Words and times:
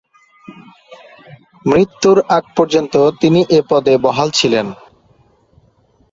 মৃত্যুর 1.65 2.17
আগ 2.29 2.43
পর্যন্ত 2.57 2.93
তিনি 3.21 3.39
এ 3.49 3.59
পদে 3.69 3.93
বহাল 3.97 4.29
ছিলেন। 4.31 4.67